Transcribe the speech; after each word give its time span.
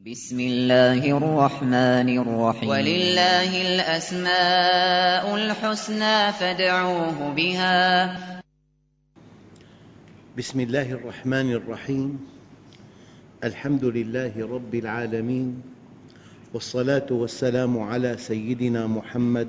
بسم 0.00 0.40
الله 0.40 1.04
الرحمن 1.12 2.08
الرحيم. 2.08 2.68
ولله 2.68 3.52
الأسماء 3.52 5.34
الحسنى 5.36 6.32
فادعوه 6.32 7.34
بها. 7.36 8.16
بسم 10.38 10.60
الله 10.60 10.92
الرحمن 10.92 11.52
الرحيم. 11.52 12.16
الحمد 13.44 13.84
لله 13.84 14.32
رب 14.40 14.74
العالمين. 14.74 15.62
والصلاة 16.56 17.08
والسلام 17.12 17.78
على 17.78 18.16
سيدنا 18.16 18.86
محمد 18.88 19.48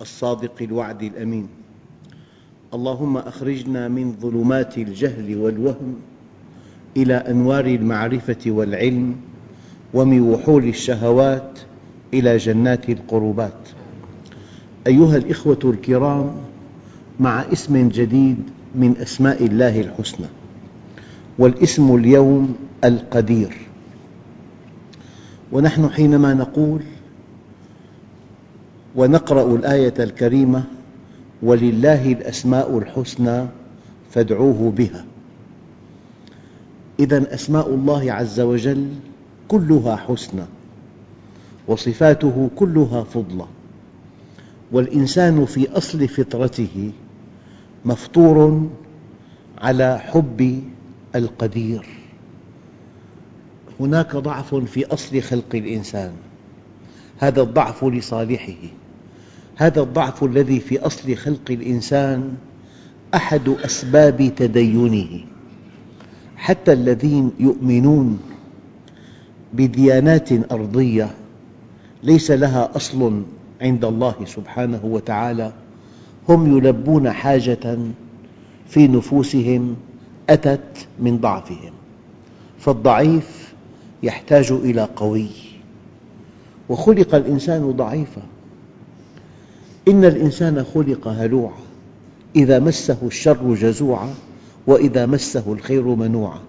الصادق 0.00 0.58
الوعد 0.58 1.02
الأمين. 1.02 1.46
اللهم 2.74 3.16
أخرجنا 3.16 3.88
من 3.88 4.18
ظلمات 4.18 4.78
الجهل 4.78 5.38
والوهم 5.38 6.02
إلى 6.96 7.14
أنوار 7.14 7.66
المعرفة 7.66 8.42
والعلم 8.46 9.31
ومن 9.94 10.20
وحول 10.20 10.64
الشهوات 10.64 11.58
إلى 12.14 12.36
جنات 12.36 12.90
القربات. 12.90 13.68
أيها 14.86 15.16
الأخوة 15.16 15.58
الكرام 15.64 16.32
مع 17.20 17.44
اسم 17.52 17.88
جديد 17.88 18.38
من 18.74 18.96
أسماء 18.96 19.46
الله 19.46 19.80
الحسنى 19.80 20.26
والاسم 21.38 21.94
اليوم 21.94 22.56
القدير. 22.84 23.56
ونحن 25.52 25.90
حينما 25.90 26.34
نقول 26.34 26.80
ونقرأ 28.96 29.54
الآية 29.56 29.94
الكريمة 29.98 30.64
ولله 31.42 32.12
الأسماء 32.12 32.78
الحسنى 32.78 33.46
فادعوه 34.10 34.72
بها. 34.76 35.04
إذا 37.00 37.34
أسماء 37.34 37.68
الله 37.68 38.12
عز 38.12 38.40
وجل 38.40 38.88
كلها 39.52 39.96
حسنى 39.96 40.44
وصفاته 41.68 42.50
كلها 42.56 43.04
فضلى 43.04 43.46
والإنسان 44.72 45.44
في 45.44 45.68
أصل 45.76 46.08
فطرته 46.08 46.92
مفطور 47.84 48.68
على 49.58 49.98
حب 49.98 50.62
القدير. 51.14 51.86
هناك 53.80 54.16
ضعف 54.16 54.54
في 54.54 54.86
أصل 54.86 55.22
خلق 55.22 55.54
الإنسان. 55.54 56.12
هذا 57.18 57.42
الضعف 57.42 57.84
لصالحه. 57.84 58.62
هذا 59.56 59.80
الضعف 59.82 60.24
الذي 60.24 60.60
في 60.60 60.78
أصل 60.78 61.16
خلق 61.16 61.50
الإنسان 61.50 62.34
أحد 63.14 63.48
أسباب 63.48 64.32
تدينه. 64.36 65.24
حتى 66.36 66.72
الذين 66.72 67.32
يؤمنون 67.40 68.31
بديانات 69.52 70.52
أرضية 70.52 71.10
ليس 72.02 72.30
لها 72.30 72.70
أصل 72.76 73.22
عند 73.60 73.84
الله 73.84 74.14
سبحانه 74.26 74.80
وتعالى. 74.84 75.52
هم 76.28 76.56
يلبون 76.56 77.10
حاجة 77.10 77.78
في 78.68 78.88
نفوسهم 78.88 79.76
أتت 80.30 80.86
من 81.00 81.18
ضعفهم 81.18 81.72
فالضعيف 82.58 83.54
يحتاج 84.02 84.52
إلى 84.52 84.88
قوي. 84.96 85.28
وخلق 86.68 87.14
الإنسان 87.14 87.70
ضعيفا. 87.70 88.22
إن 89.88 90.04
الإنسان 90.04 90.64
خلق 90.74 91.08
هلوعا 91.08 91.58
إذا 92.36 92.58
مسه 92.58 92.98
الشر 93.02 93.54
جزوعا 93.54 94.14
وإذا 94.66 95.06
مسه 95.06 95.52
الخير 95.52 95.82
منوعا. 95.82 96.40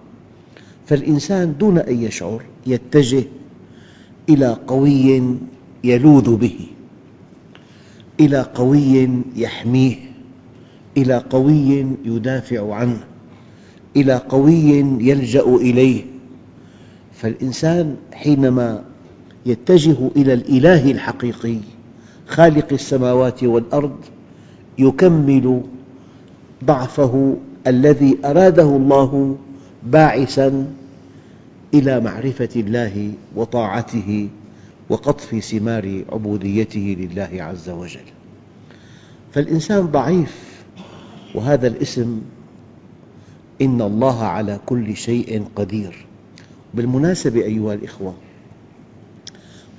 فالإنسان 0.86 1.54
دون 1.58 1.78
أن 1.78 2.02
يشعر 2.02 2.42
يتجه 2.66 3.24
إلى 4.28 4.58
قوي 4.66 5.24
يلوذ 5.84 6.36
به 6.36 6.56
إلى 8.20 8.40
قوي 8.54 9.08
يحميه 9.36 9.96
إلى 10.96 11.18
قوي 11.30 11.86
يدافع 12.04 12.74
عنه 12.74 13.04
إلى 13.96 14.14
قوي 14.14 14.70
يلجأ 15.00 15.42
إليه. 15.42 16.04
فالإنسان 17.12 17.96
حينما 18.12 18.84
يتجه 19.46 19.96
إلى 20.16 20.32
الإله 20.32 20.90
الحقيقي 20.90 21.56
خالق 22.26 22.72
السماوات 22.72 23.44
والأرض 23.44 23.96
يكمل 24.78 25.62
ضعفه 26.64 27.36
الذي 27.66 28.18
أراده 28.24 28.76
الله 28.76 29.36
باعثاً 29.84 30.66
إلى 31.74 32.00
معرفة 32.00 32.48
الله 32.56 33.12
وطاعته 33.36 34.28
وقطف 34.88 35.44
ثمار 35.44 36.04
عبوديته 36.12 36.96
لله 36.98 37.42
عز 37.42 37.70
وجل. 37.70 38.08
فالإنسان 39.32 39.86
ضعيف 39.86 40.64
وهذا 41.34 41.66
الاسم 41.66 42.20
إن 43.62 43.82
الله 43.82 44.24
على 44.24 44.60
كل 44.66 44.96
شيء 44.96 45.44
قدير. 45.56 46.06
بالمناسبة 46.74 47.42
أيها 47.42 47.74
الأخوة 47.74 48.14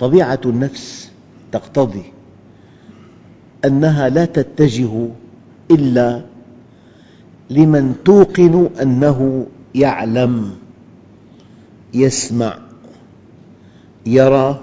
طبيعة 0.00 0.40
النفس 0.44 1.10
تقتضي 1.52 2.02
أنها 3.64 4.08
لا 4.08 4.24
تتجه 4.24 5.08
إلا 5.70 6.22
لمن 7.50 7.94
توقن 8.04 8.68
أنه 8.82 9.46
يعلم 9.76 10.56
يسمع 11.94 12.58
يرى 14.06 14.60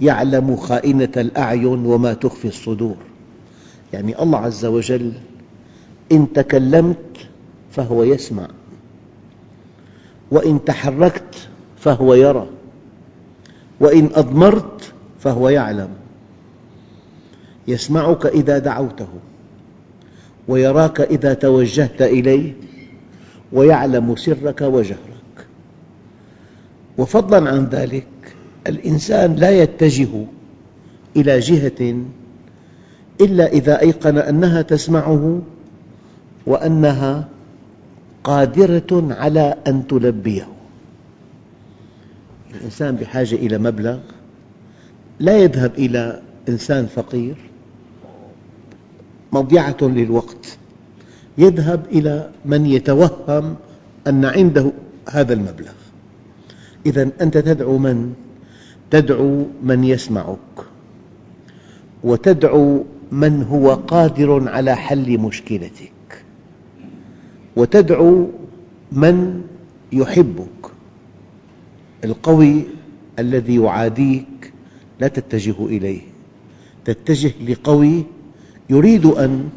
يعلم 0.00 0.56
خائنة 0.56 1.12
الأعين 1.16 1.86
وما 1.86 2.12
تخفي 2.12 2.48
الصدور. 2.48 2.96
يعني 3.92 4.22
الله 4.22 4.38
عز 4.38 4.64
وجل 4.64 5.12
إن 6.12 6.32
تكلمت 6.32 7.28
فهو 7.70 8.02
يسمع 8.02 8.48
وإن 10.30 10.64
تحركت 10.64 11.48
فهو 11.76 12.14
يرى 12.14 12.46
وإن 13.80 14.10
أضمرت 14.14 14.92
فهو 15.20 15.48
يعلم. 15.48 15.88
يسمعك 17.68 18.26
إذا 18.26 18.58
دعوته 18.58 19.08
ويراك 20.48 21.00
إذا 21.00 21.34
توجهت 21.34 22.02
إليه 22.02 22.52
ويعلم 23.52 24.16
سرك 24.16 24.60
وجهرك. 24.60 25.46
وفضلا 26.98 27.50
عن 27.50 27.64
ذلك 27.64 28.06
الإنسان 28.66 29.34
لا 29.34 29.50
يتجه 29.50 30.08
إلى 31.16 31.38
جهة 31.38 31.96
إلا 33.20 33.46
إذا 33.46 33.80
أيقن 33.80 34.18
أنها 34.18 34.62
تسمعه 34.62 35.42
وأنها 36.46 37.28
قادرة 38.24 39.14
على 39.14 39.54
أن 39.66 39.86
تلبيه. 39.86 40.48
الإنسان 42.54 42.96
بحاجة 42.96 43.34
إلى 43.34 43.58
مبلغ 43.58 43.98
لا 45.20 45.38
يذهب 45.38 45.74
إلى 45.74 46.22
إنسان 46.48 46.86
فقير 46.86 47.36
مضيعة 49.32 49.76
للوقت. 49.82 50.57
يذهب 51.38 51.86
إلى 51.92 52.30
من 52.44 52.66
يتوهم 52.66 53.56
أن 54.06 54.24
عنده 54.24 54.72
هذا 55.10 55.32
المبلغ. 55.34 55.72
إذا 56.86 57.10
أنت 57.20 57.38
تدعو 57.38 57.78
من؟ 57.78 58.12
تدعو 58.90 59.46
من 59.62 59.84
يسمعك 59.84 60.56
وتدعو 62.04 62.84
من 63.12 63.42
هو 63.42 63.74
قادر 63.74 64.48
على 64.48 64.76
حل 64.76 65.18
مشكلتك 65.18 66.24
وتدعو 67.56 68.28
من 68.92 69.42
يحبك. 69.92 70.70
القوي 72.04 72.62
الذي 73.18 73.56
يعاديك 73.56 74.52
لا 75.00 75.08
تتجه 75.08 75.66
إليه 75.66 76.00
تتجه 76.84 77.32
لقوي 77.48 78.04
يريد 78.70 79.06
أن 79.06 79.48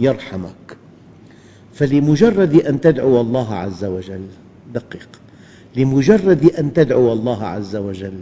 يرحمك. 0.00 0.77
فلمجرد 1.78 2.54
أن 2.54 2.80
تدعو 2.80 3.20
الله 3.20 3.54
عز 3.54 3.84
وجل 3.84 4.26
دقق 4.74 5.08
لمجرد 5.76 6.44
أن 6.58 6.72
تدعو 6.72 7.12
الله 7.12 7.44
عز 7.44 7.76
وجل 7.76 8.18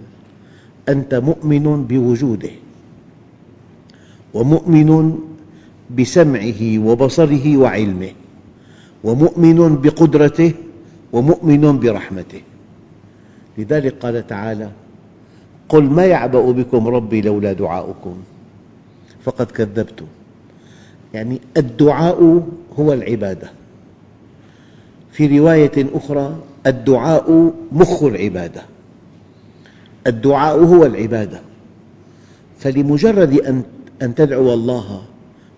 أنت 0.88 1.14
مؤمن 1.14 1.84
بوجوده 1.88 2.50
ومؤمن 4.34 5.18
بسمعه 5.98 6.78
وبصره 6.78 7.56
وعلمه 7.56 8.12
ومؤمن 9.04 9.58
بقدرته 9.76 10.52
ومؤمن 11.12 11.80
برحمته. 11.80 12.42
لذلك 13.58 13.94
قال 14.02 14.26
تعالى 14.26 14.70
قل 15.68 15.84
ما 15.84 16.04
يعبأ 16.04 16.50
بكم 16.50 16.88
ربي 16.88 17.20
لولا 17.20 17.52
دعاؤكم 17.52 18.16
فقد 19.24 19.46
كذبتم. 19.50 20.06
يعني 21.16 21.40
الدعاء 21.56 22.42
هو 22.78 22.92
العبادة. 22.92 23.50
في 25.12 25.38
رواية 25.38 25.86
أخرى 25.94 26.36
الدعاء 26.66 27.52
مخ 27.72 28.02
العبادة. 28.02 28.62
الدعاء 30.06 30.64
هو 30.64 30.84
العبادة. 30.84 31.40
فلمجرد 32.58 33.62
أن 34.02 34.14
تدعو 34.14 34.54
الله 34.54 35.02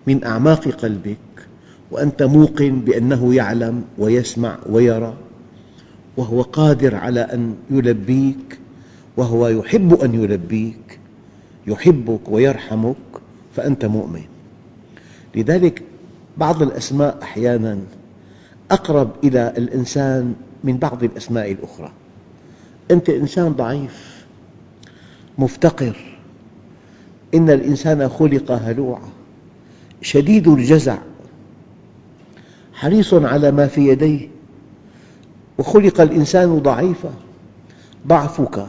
من 0.07 0.23
أعماق 0.23 0.67
قلبك 0.67 1.17
وأنت 1.91 2.23
موقن 2.23 2.79
بأنه 2.79 3.35
يعلم 3.35 3.83
ويسمع 3.97 4.57
ويرى 4.69 5.13
وهو 6.17 6.41
قادر 6.41 6.95
على 6.95 7.19
أن 7.19 7.55
يلبيك 7.71 8.59
وهو 9.17 9.47
يحب 9.47 9.93
أن 9.93 10.23
يلبيك 10.23 10.99
يحبك 11.67 12.29
ويرحمك 12.29 12.95
فأنت 13.55 13.85
مؤمن. 13.85 14.38
لذلك 15.39 15.83
بعض 16.37 16.61
الأسماء 16.61 17.17
أحياناً 17.23 17.79
أقرب 18.71 19.09
إلى 19.23 19.53
الإنسان 19.57 20.33
من 20.63 20.77
بعض 20.77 21.03
الأسماء 21.03 21.51
الأخرى. 21.51 21.91
أنت 22.91 23.09
إنسان 23.09 23.49
ضعيف 23.49 24.25
مفتقر 25.37 25.95
إن 27.33 27.49
الإنسان 27.49 28.09
خلق 28.09 28.51
هلوعا 28.51 29.09
شديد 30.01 30.47
الجزع 30.47 30.97
حريص 32.73 33.13
على 33.13 33.51
ما 33.51 33.67
في 33.67 33.87
يديه 33.87 34.27
وخلق 35.57 36.01
الإنسان 36.01 36.59
ضعيفا 36.59 37.13
ضعفك 38.07 38.65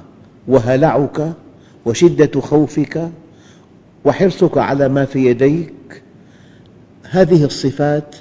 وهلعك 0.49 1.33
وشدة 1.85 2.41
خوفك 2.41 3.11
وحرصك 4.05 4.59
على 4.59 4.89
ما 4.89 5.05
في 5.05 5.27
يديك 5.27 5.80
هذه 7.13 7.45
الصفات 7.45 8.17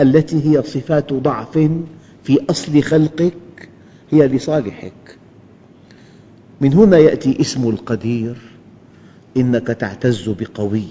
التي 0.00 0.50
هي 0.50 0.62
صفات 0.62 1.12
ضعف 1.12 1.58
في 2.24 2.38
أصل 2.50 2.82
خلقك 2.82 3.68
هي 4.10 4.28
لصالحك. 4.28 5.18
من 6.60 6.74
هنا 6.74 6.98
يأتي 6.98 7.40
اسم 7.40 7.68
القدير 7.68 8.36
إنك 9.36 9.66
تعتز 9.66 10.28
بقوي. 10.28 10.86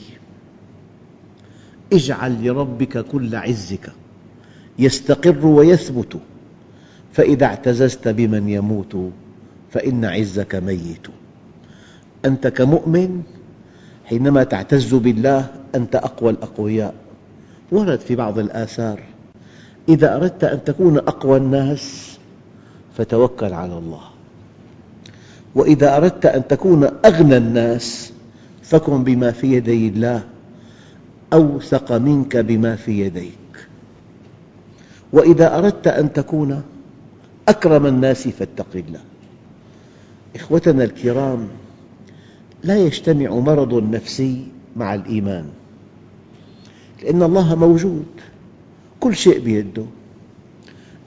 اجعل 1.94 2.48
لربك 2.48 2.98
كل 2.98 3.36
عزك 3.36 3.92
يستقر 4.80 5.48
ويثبت. 5.48 6.18
فإذا 7.14 7.46
اعتززت 7.46 8.08
بمن 8.08 8.50
يموت 8.50 9.12
فإن 9.72 10.06
عزك 10.06 10.56
ميت. 10.56 11.08
أنت 12.26 12.48
كمؤمن 12.48 13.22
حينما 14.06 14.44
تعتز 14.44 14.96
بالله 14.96 15.48
أنت 15.76 15.96
أقوى 15.96 16.32
الأقوياء. 16.32 17.07
ورد 17.72 18.00
في 18.00 18.16
بعض 18.16 18.40
الآثار 18.40 19.00
إذا 19.90 20.16
أردت 20.16 20.44
أن 20.44 20.64
تكون 20.64 20.98
أقوى 20.98 21.38
الناس 21.38 22.18
فتوكل 22.98 23.54
على 23.54 23.78
الله. 23.78 24.02
وإذا 25.56 25.98
أردت 25.98 26.26
أن 26.26 26.48
تكون 26.48 26.84
أغنى 27.06 27.38
الناس 27.38 28.14
فكن 28.64 29.04
بما 29.04 29.32
في 29.32 29.54
يدي 29.54 29.88
الله 29.88 30.24
أوثق 31.34 31.92
منك 31.92 32.38
بما 32.38 32.76
في 32.76 33.00
يديك. 33.00 33.68
وإذا 35.14 35.58
أردت 35.58 35.88
أن 35.88 36.14
تكون 36.14 36.64
أكرم 37.48 37.86
الناس 37.86 38.28
فاتق 38.28 38.68
الله. 38.76 39.00
إخوتنا 40.36 40.84
الكرام 40.84 41.48
لا 42.64 42.78
يجتمع 42.78 43.30
مرض 43.30 43.84
نفسي 43.94 44.48
مع 44.76 44.96
الإيمان. 44.96 45.46
لأن 47.04 47.24
الله 47.24 47.56
موجود. 47.56 48.06
كل 49.00 49.16
شيء 49.16 49.40
بيده. 49.40 49.86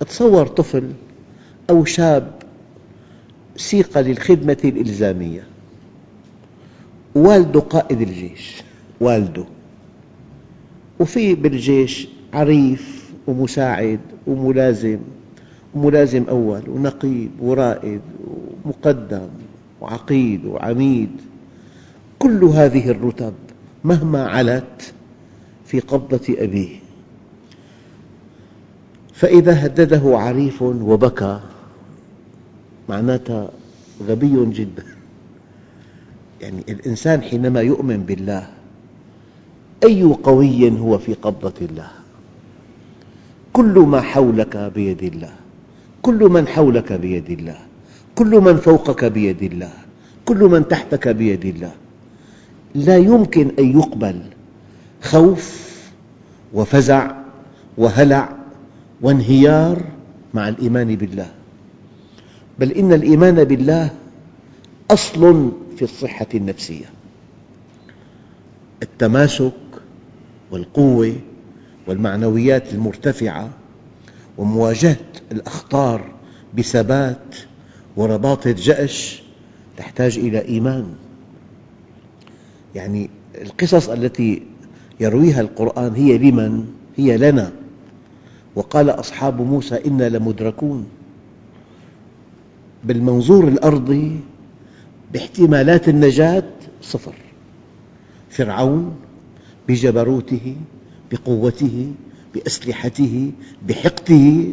تصور 0.08 0.46
طفل 0.46 0.92
أو 1.70 1.84
شاب 1.84 2.32
سيق 3.56 3.98
للخدمة 3.98 4.58
الإلزامية. 4.64 5.42
والده 7.14 7.60
قائد 7.60 8.00
الجيش. 8.00 8.62
والده. 9.00 9.44
وفي 11.00 11.34
بالجيش 11.34 12.08
عريف 12.34 13.10
ومساعد 13.26 14.00
وملازم. 14.26 14.98
وملازم 15.74 16.24
أول 16.28 16.62
ونقيب 16.68 17.30
ورائد 17.40 18.00
ومقدم 18.64 19.28
وعقيد 19.80 20.44
وعميد. 20.44 21.10
كل 22.18 22.44
هذه 22.44 22.90
الرتب 22.90 23.34
مهما 23.84 24.26
علت 24.26 24.92
في 25.70 25.80
قبضة 25.80 26.20
أبيه. 26.28 26.68
فإذا 29.14 29.66
هدده 29.66 30.18
عريف 30.18 30.62
وبكى 30.62 31.40
معناتها 32.88 33.50
غبي 34.08 34.46
جدا. 34.46 34.84
يعني 36.40 36.64
الإنسان 36.68 37.22
حينما 37.22 37.60
يؤمن 37.60 37.96
بالله 37.96 38.46
أي 39.84 40.02
قوي 40.02 40.78
هو 40.78 40.98
في 40.98 41.14
قبضة 41.14 41.54
الله؟ 41.62 41.90
كل 43.52 43.78
ما 43.78 44.00
حولك 44.00 44.56
بيد 44.56 45.02
الله 45.02 45.32
كل 46.02 46.20
من 46.30 46.48
حولك 46.48 46.92
بيد 46.92 47.30
الله 47.30 47.58
كل 48.14 48.40
من 48.40 48.56
فوقك 48.56 49.04
بيد 49.04 49.42
الله 49.42 49.72
كل 50.24 50.38
من 50.44 50.68
تحتك 50.68 51.08
بيد 51.08 51.44
الله. 51.44 51.72
لا 52.74 52.96
يمكن 52.96 53.50
أن 53.58 53.78
يقبل 53.78 54.20
خوف 55.02 55.70
وفزع 56.52 57.10
وهلع 57.78 58.28
وانهيار 59.00 59.82
مع 60.34 60.48
الإيمان 60.48 60.96
بالله. 60.96 61.30
بل 62.58 62.72
إن 62.72 62.92
الإيمان 62.92 63.44
بالله 63.44 63.90
أصل 64.90 65.52
في 65.76 65.82
الصحة 65.82 66.26
النفسية. 66.34 66.84
التماسك 68.82 69.52
والقوة 70.50 71.16
والمعنويات 71.86 72.74
المرتفعة 72.74 73.50
ومواجهة 74.38 74.96
الأخطار 75.32 76.12
بثبات 76.54 77.36
ورباطة 77.96 78.50
جأش 78.50 79.22
تحتاج 79.76 80.18
إلى 80.18 80.44
إيمان. 80.44 80.94
يعني 82.74 83.10
القصص 83.34 83.88
التي 83.88 84.42
يرويها 85.00 85.40
القرآن 85.40 85.94
هي 85.94 86.18
لمن؟ 86.18 86.64
هي 86.96 87.16
لنا. 87.16 87.52
وقال 88.56 88.90
أصحاب 88.90 89.40
موسى 89.40 89.80
إنا 89.86 90.08
لمدركون. 90.08 90.86
بالمنظور 92.84 93.48
الأرضي 93.48 94.20
باحتمالات 95.12 95.88
النجاة 95.88 96.44
صفر. 96.82 97.14
فرعون 98.30 98.96
بجبروته 99.68 100.56
بقوته 101.12 101.92
بأسلحته 102.34 103.32
بحقده 103.68 104.44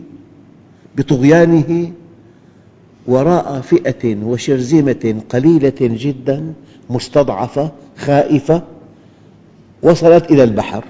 بطغيانه 0.97 1.91
وراء 3.07 3.61
فئة 3.61 4.15
وشرذمة 4.23 5.21
قليلة 5.29 5.75
جدا 5.81 6.53
مستضعفة 6.89 7.71
خائفة 7.97 8.63
وصلت 9.83 10.31
إلى 10.31 10.43
البحر 10.43 10.83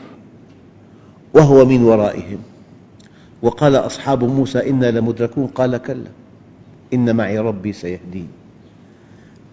وهو 1.34 1.66
من 1.66 1.84
ورائهم. 1.84 2.38
وقال 3.42 3.76
أصحاب 3.76 4.24
موسى 4.24 4.70
إنا 4.70 4.92
لمدركون. 4.92 5.48
قال 5.48 5.78
كلا 5.78 6.12
إن 6.94 7.16
معي 7.16 7.40
ربي 7.40 7.74
سيهدين. 7.74 8.28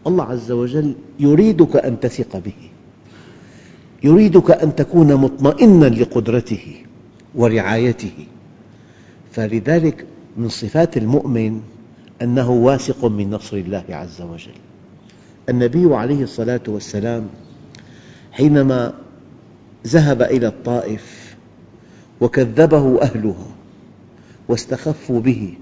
الله 0.06 0.24
عز 0.24 0.52
وجل 0.52 0.94
يريدك 1.20 1.76
أن 1.76 2.00
تثق 2.00 2.36
به 2.36 2.70
يريدك 4.02 4.50
أن 4.50 4.74
تكون 4.76 5.14
مطمئناً 5.14 5.86
لقدرته 5.86 6.74
ورعايته. 7.34 8.26
فلذلك 9.32 10.06
من 10.36 10.48
صفات 10.48 10.96
المؤمن 10.96 11.60
أنه 12.22 12.50
واثق 12.50 13.04
من 13.04 13.30
نصر 13.30 13.56
الله 13.56 13.84
عز 13.88 14.22
وجل. 14.22 14.58
النبي 15.48 15.94
عليه 15.94 16.22
الصلاة 16.22 16.60
والسلام 16.68 17.26
حينما 18.32 18.94
ذهب 19.86 20.22
إلى 20.22 20.46
الطائف 20.46 21.36
وكذبه 22.20 23.02
أهلها 23.02 23.46
واستخفوا 24.48 25.20
به 25.20 25.54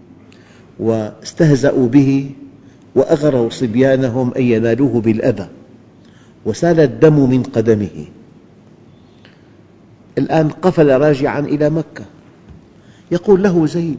واستهزأوا 0.78 1.88
به 1.88 2.30
وأغروا 2.94 3.50
صبيانهم 3.50 4.34
أن 4.34 4.42
ينالوه 4.42 5.00
بالأذى 5.00 5.48
وسال 6.44 6.80
الدم 6.80 7.30
من 7.30 7.42
قدمه. 7.42 8.06
الآن 10.18 10.48
قفل 10.48 11.00
راجعا 11.00 11.40
إلى 11.40 11.70
مكة. 11.70 12.04
يقول 13.10 13.42
له 13.42 13.66
زيد 13.66 13.98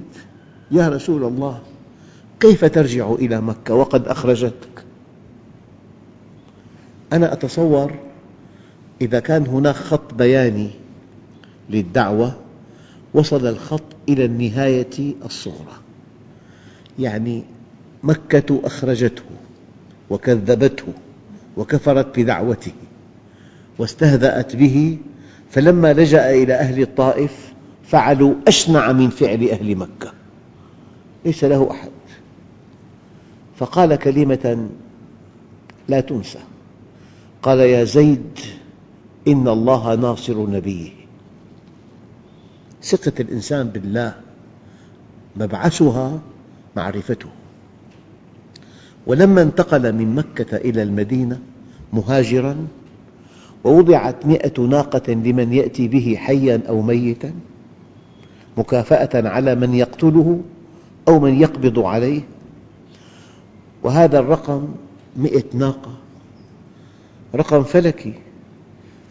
يا 0.71 0.89
رسول 0.89 1.23
الله 1.23 1.59
كيف 2.39 2.65
ترجع 2.65 3.11
إلى 3.11 3.41
مكة؟ 3.41 3.73
وقد 3.73 4.07
أخرجتك. 4.07 4.83
أنا 7.13 7.33
أتصور 7.33 7.91
إذا 9.03 9.19
كان 9.19 9.47
هناك 9.47 9.75
خط 9.75 10.13
بياني 10.13 10.69
للدعوة 11.69 12.33
وصل 13.13 13.47
الخط 13.47 13.83
إلى 14.09 14.25
النهاية 14.25 15.15
الصغرى. 15.25 15.77
يعني 16.99 17.43
مكة 18.03 18.61
أخرجته 18.63 19.23
وكذبته 20.09 20.87
وكفرت 21.57 22.19
بدعوته 22.19 22.71
واستهزأت 23.79 24.55
به 24.55 24.97
فلما 25.49 25.93
لجأ 25.93 26.31
إلى 26.31 26.53
أهل 26.53 26.81
الطائف 26.81 27.53
فعلوا 27.83 28.35
أشنع 28.47 28.91
من 28.91 29.09
فعل 29.09 29.49
أهل 29.49 29.75
مكة. 29.75 30.13
ليس 31.25 31.43
له 31.43 31.71
أحد. 31.71 31.91
فقال 33.55 33.95
كلمة 33.95 34.67
لا 35.89 35.99
تنسى. 35.99 36.39
قال 37.41 37.59
يا 37.59 37.83
زيد 37.83 38.39
إن 39.27 39.47
الله 39.47 39.95
ناصر 39.95 40.49
نبيه. 40.49 40.89
ثقة 42.83 43.13
الإنسان 43.19 43.67
بالله 43.67 44.13
مبعثها 45.35 46.19
معرفته. 46.75 47.29
ولما 49.07 49.41
انتقل 49.41 49.93
من 49.93 50.15
مكة 50.15 50.57
إلى 50.57 50.83
المدينة 50.83 51.39
مهاجراً 51.93 52.67
ووضعت 53.63 54.25
مئة 54.25 54.61
ناقة 54.61 55.13
لمن 55.13 55.53
يأتي 55.53 55.87
به 55.87 56.15
حياً 56.19 56.61
أو 56.69 56.81
ميتاً 56.81 57.33
مكافأة 58.57 59.29
على 59.29 59.55
من 59.55 59.73
يقتله 59.73 60.41
أو 61.07 61.19
من 61.19 61.41
يقبض 61.41 61.79
عليه. 61.79 62.21
وهذا 63.83 64.19
الرقم 64.19 64.67
مئة 65.17 65.43
ناقة 65.53 65.91
رقم 67.35 67.63
فلكي. 67.63 68.13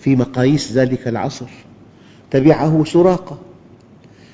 في 0.02 0.16
مقاييس 0.16 0.73
ذلك 0.73 1.09
العصر 1.09 1.47
تبعه 2.30 2.85
سراقة 2.85 3.38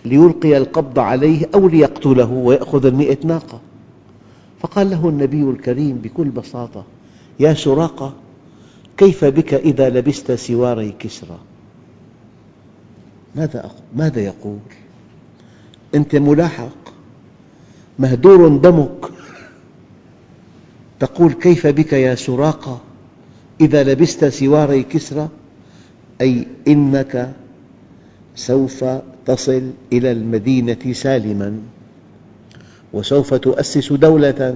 ليلقي 0.04 0.56
القبض 0.56 0.98
عليه 0.98 1.48
أو 1.54 1.68
ليقتله 1.68 2.30
ويأخذ 2.30 2.86
المئة 2.86 3.26
ناقة. 3.26 3.60
فقال 4.60 4.90
له 4.90 5.08
النبي 5.08 5.42
الكريم 5.42 5.96
بكل 5.96 6.28
بساطة 6.28 6.84
يا 7.40 7.54
سراقة 7.54 8.14
كيف 8.96 9.24
بك 9.24 9.54
إذا 9.54 9.88
لبست 9.88 10.32
سواري 10.32 10.94
كسرى؟ 10.98 11.38
ماذا, 13.34 13.70
ماذا 13.96 14.20
يقول؟ 14.20 14.58
أنت 15.94 16.16
ملاحق 16.16 16.94
مهدور 17.98 18.48
دمك. 18.48 19.10
تقول 21.00 21.32
كيف 21.32 21.66
بك 21.66 21.92
يا 21.92 22.14
سراقة 22.14 22.80
إذا 23.60 23.84
لبست 23.84 24.24
سواري 24.24 24.82
كسرى؟ 24.82 25.28
أي 26.20 26.46
إنك 26.68 27.32
سوف 28.36 28.84
تصل 29.26 29.62
إلى 29.92 30.12
المدينة 30.12 30.92
سالماً 30.92 31.58
وسوف 32.92 33.34
تؤسس 33.34 33.92
دولة 33.92 34.54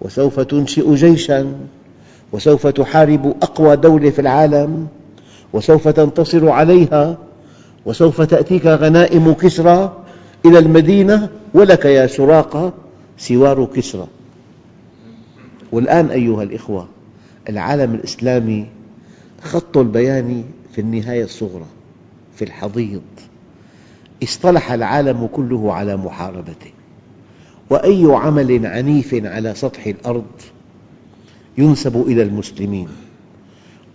وسوف 0.00 0.40
تنشئ 0.40 0.94
جيشاً 0.94 1.56
وسوف 2.32 2.66
تحارب 2.66 3.34
أقوى 3.42 3.76
دولة 3.76 4.10
في 4.10 4.18
العالم 4.18 4.86
وسوف 5.52 5.88
تنتصر 5.88 6.48
عليها 6.48 7.18
وسوف 7.86 8.22
تأتيك 8.22 8.66
غنائم 8.66 9.32
كسرى 9.32 10.04
إلى 10.46 10.58
المدينة 10.58 11.28
ولك 11.54 11.84
يا 11.84 12.06
سراقة 12.06 12.72
سوار 13.18 13.64
كسرى. 13.64 14.06
والآن 15.72 16.10
أيها 16.10 16.42
الأخوة 16.42 16.88
العالم 17.48 17.94
الإسلامي 17.94 18.66
خط 19.42 19.76
البيان 19.76 20.44
في 20.72 20.80
النهاية 20.80 21.24
الصغرى 21.24 21.66
في 22.36 22.44
الحضيض. 22.44 23.02
اصطلح 24.22 24.72
العالم 24.72 25.28
كله 25.32 25.72
على 25.72 25.96
محاربته. 25.96 26.70
وأي 27.70 28.06
عمل 28.10 28.66
عنيف 28.66 29.14
على 29.14 29.54
سطح 29.54 29.86
الأرض 29.86 30.24
ينسب 31.58 32.04
إلى 32.06 32.22
المسلمين. 32.22 32.88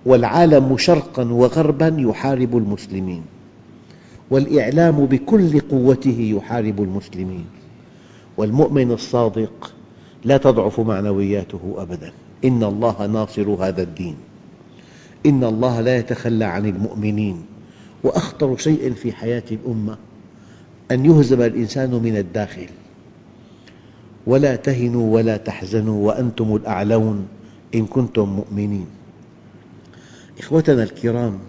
والعالم 0.05 0.77
شرقاً 0.77 1.23
وغرباً 1.23 1.95
يحارب 1.99 2.57
المسلمين. 2.57 3.21
والإعلام 4.31 5.05
بكل 5.05 5.59
قوته 5.59 6.33
يحارب 6.37 6.81
المسلمين. 6.81 7.45
والمؤمن 8.37 8.91
الصادق 8.91 9.73
لا 10.25 10.37
تضعف 10.37 10.79
معنوياته 10.79 11.75
أبداً. 11.77 12.11
إن 12.45 12.63
الله 12.63 13.07
ناصر 13.07 13.49
هذا 13.49 13.81
الدين. 13.81 14.15
إن 15.25 15.43
الله 15.43 15.81
لا 15.81 15.97
يتخلى 15.97 16.45
عن 16.45 16.65
المؤمنين 16.65 17.45
وأخطر 18.03 18.57
شيء 18.57 18.93
في 18.93 19.11
حياة 19.11 19.43
الأمة 19.51 19.97
أن 20.91 21.05
يهزم 21.05 21.41
الإنسان 21.41 21.91
من 21.91 22.17
الداخل. 22.17 22.67
ولا 24.27 24.55
تهنوا 24.55 25.13
ولا 25.13 25.37
تحزنوا 25.37 26.07
وأنتم 26.07 26.55
الأعلون 26.55 27.27
إن 27.75 27.85
كنتم 27.85 28.29
مؤمنين. 28.29 28.85
إخوتنا 30.39 30.83
الكرام 30.83 31.39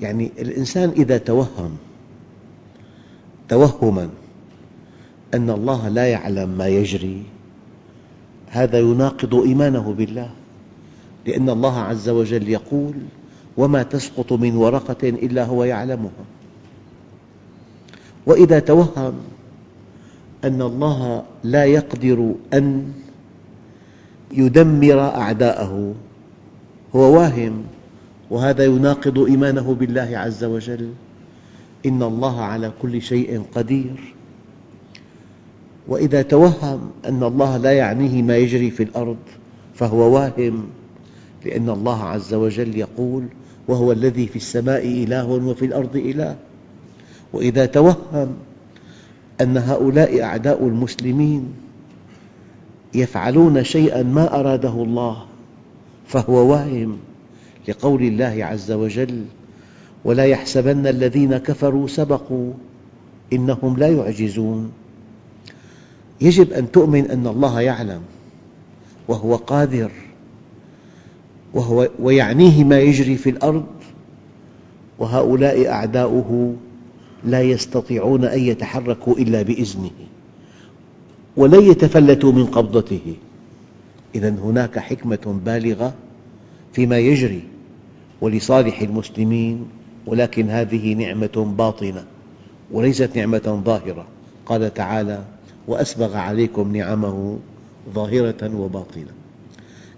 يعني 0.00 0.30
الإنسان 0.38 0.90
إذا 0.90 1.18
توهم 1.18 1.76
توهماً 3.48 4.10
أن 5.34 5.50
الله 5.50 5.88
لا 5.88 6.06
يعلم 6.06 6.48
ما 6.58 6.68
يجري 6.68 7.22
هذا 8.48 8.78
يناقض 8.78 9.34
إيمانه 9.34 9.92
بالله. 9.92 10.30
لأن 11.26 11.50
الله 11.50 11.78
عز 11.78 12.08
وجل 12.08 12.48
يقول 12.48 12.94
وما 13.56 13.82
تسقط 13.82 14.32
من 14.32 14.56
ورقة 14.56 15.08
إلا 15.08 15.44
هو 15.44 15.64
يعلمها. 15.64 16.24
وإذا 18.26 18.58
توهم 18.58 19.14
أن 20.44 20.62
الله 20.62 21.22
لا 21.44 21.64
يقدر 21.64 22.34
أن 22.54 22.92
يدمر 24.32 25.00
أعداءه 25.00 25.94
هو 26.96 27.18
واهم 27.18 27.64
وهذا 28.30 28.64
يناقض 28.64 29.18
إيمانه 29.18 29.74
بالله 29.74 30.10
عز 30.18 30.44
وجل. 30.44 30.90
إن 31.86 32.02
الله 32.02 32.40
على 32.40 32.72
كل 32.82 33.02
شيء 33.02 33.42
قدير. 33.54 34.14
وإذا 35.88 36.22
توهم 36.22 36.90
أن 37.04 37.22
الله 37.22 37.56
لا 37.56 37.72
يعنيه 37.72 38.22
ما 38.22 38.36
يجري 38.36 38.70
في 38.70 38.82
الأرض 38.82 39.16
فهو 39.74 40.14
واهم. 40.14 40.66
لأن 41.46 41.70
الله 41.70 42.04
عز 42.04 42.34
وجل 42.34 42.78
يقول 42.78 43.24
وهو 43.68 43.92
الذي 43.92 44.26
في 44.26 44.36
السماء 44.36 44.86
إله 44.86 45.26
وفي 45.26 45.64
الأرض 45.64 45.96
إله. 45.96 46.36
وإذا 47.32 47.66
توهم 47.66 48.36
أن 49.40 49.56
هؤلاء 49.56 50.22
أعداء 50.22 50.66
المسلمين 50.66 51.52
يفعلون 52.94 53.64
شيئاً 53.64 54.02
ما 54.02 54.40
أراده 54.40 54.82
الله 54.82 55.24
فهو 56.06 56.50
واهم 56.50 56.98
لقول 57.68 58.02
الله 58.02 58.44
عز 58.44 58.72
وجل 58.72 59.24
ولا 60.04 60.24
يحسبن 60.24 60.86
الذين 60.86 61.36
كفروا 61.36 61.86
سبقوا 61.86 62.52
إنهم 63.32 63.76
لا 63.76 63.88
يعجزون. 63.88 64.72
يجب 66.20 66.52
أن 66.52 66.70
تؤمن 66.70 67.10
أن 67.10 67.26
الله 67.26 67.60
يعلم 67.60 68.00
وهو 69.08 69.36
قادر 69.36 69.90
وهو 71.54 71.88
ويعنيه 71.98 72.64
ما 72.64 72.80
يجري 72.80 73.16
في 73.16 73.30
الأرض 73.30 73.66
وهؤلاء 74.98 75.68
أعداؤه 75.68 76.54
لا 77.24 77.42
يستطيعون 77.42 78.24
أن 78.24 78.40
يتحركوا 78.40 79.14
إلا 79.14 79.42
بإذنه 79.42 79.90
ولن 81.36 81.62
يتفلتوا 81.62 82.32
من 82.32 82.46
قبضته. 82.46 83.14
إذا 84.14 84.28
هناك 84.28 84.78
حكمة 84.78 85.40
بالغة 85.46 85.94
فيما 86.72 86.98
يجري 86.98 87.42
ولصالح 88.20 88.80
المسلمين 88.80 89.64
ولكن 90.06 90.50
هذه 90.50 90.94
نعمة 90.94 91.54
باطنة 91.58 92.04
وليست 92.72 93.16
نعمة 93.16 93.62
ظاهرة. 93.64 94.06
قال 94.46 94.74
تعالى 94.74 95.24
وأسبغ 95.68 96.16
عليكم 96.16 96.76
نعمه 96.76 97.38
ظاهرة 97.94 98.56
وباطنة. 98.56 99.12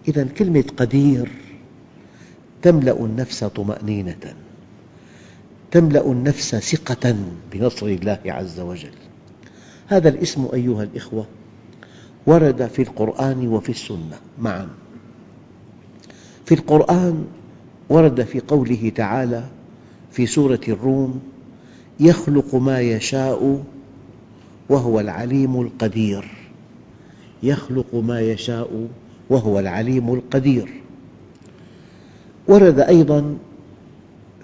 إذا 0.09 0.25
كلمة 0.25 0.65
قدير 0.77 1.29
تملأ 2.63 3.05
النفس 3.05 3.45
طمأنينة 3.45 4.35
تملأ 5.71 6.13
النفس 6.13 6.57
ثقة 6.57 7.17
بنصر 7.53 7.87
الله 7.87 8.19
عز 8.27 8.61
وجل. 8.61 8.95
هذا 9.87 10.09
الاسم 10.09 10.49
أيها 10.55 10.83
الأخوة 10.83 11.27
ورد 12.27 12.67
في 12.67 12.83
القرآن 12.83 13.49
وفي 13.49 13.69
السنة 13.69 14.19
معاً. 14.39 14.69
في 16.47 16.55
القرآن 16.55 17.27
ورد 17.89 18.23
في 18.23 18.41
قوله 18.41 18.93
تعالى 18.95 19.45
في 20.13 20.27
سورة 20.27 20.61
الروم 20.69 21.21
يخلق 22.01 22.55
ما 22.55 22.81
يشاء 22.81 23.65
وهو 24.69 25.01
العليم 25.01 25.61
القدير. 25.61 26.31
يخلق 27.43 27.95
ما 27.95 28.21
يشاء 28.21 28.89
وهو 29.31 29.59
العليم 29.59 30.15
القدير. 30.15 30.69
ورد 32.49 32.81
أيضاً 32.81 33.37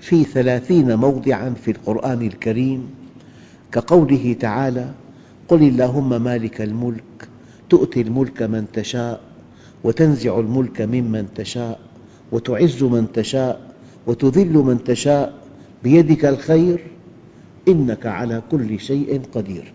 في 0.00 0.24
ثلاثين 0.24 0.94
موضعاً 0.94 1.54
في 1.64 1.70
القرآن 1.70 2.22
الكريم 2.22 2.90
كقوله 3.72 4.36
تعالى 4.40 4.90
قل 5.48 5.62
اللهم 5.62 6.22
مالك 6.22 6.60
الملك 6.60 7.28
تؤتي 7.70 8.00
الملك 8.00 8.42
من 8.42 8.64
تشاء 8.72 9.20
وتنزع 9.84 10.40
الملك 10.40 10.80
ممن 10.82 11.26
تشاء 11.34 11.80
وتعز 12.32 12.82
من 12.82 13.12
تشاء 13.12 13.60
وتذل 14.06 14.52
من 14.52 14.84
تشاء 14.84 15.34
بيدك 15.84 16.24
الخير 16.24 16.84
إنك 17.68 18.06
على 18.06 18.42
كل 18.50 18.80
شيء 18.80 19.20
قدير. 19.34 19.72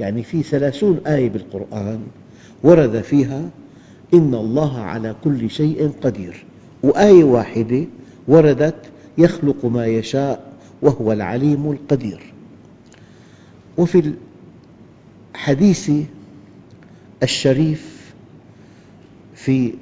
يعني 0.00 0.22
في 0.22 0.42
ثلاثون 0.42 1.00
آية 1.06 1.30
بالقرآن 1.30 2.00
ورد 2.62 3.00
فيها 3.00 3.50
إن 4.14 4.34
الله 4.34 4.78
على 4.78 5.14
كل 5.24 5.50
شيء 5.50 5.92
قدير. 6.02 6.44
وآية 6.82 7.24
واحدة 7.24 7.84
وردت 8.28 8.74
يخلق 9.18 9.64
ما 9.64 9.86
يشاء 9.86 10.52
وهو 10.82 11.12
العليم 11.12 11.70
القدير. 11.70 12.32
وفي 13.78 14.12
الحديث 15.34 15.90
الشريف 17.22 18.12
في 19.34 19.72